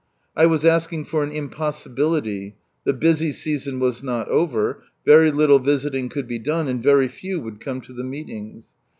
[0.35, 2.55] I was asking for an impossibility.
[2.85, 7.39] The busy season was not over; very little visiting could be done, and very few
[7.41, 8.71] would come to the meetings.